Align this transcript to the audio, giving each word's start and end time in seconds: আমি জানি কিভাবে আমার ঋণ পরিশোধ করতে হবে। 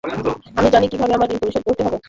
আমি 0.57 0.69
জানি 0.73 0.85
কিভাবে 0.91 1.13
আমার 1.13 1.29
ঋণ 1.31 1.37
পরিশোধ 1.41 1.63
করতে 1.67 1.81
হবে। 1.85 1.97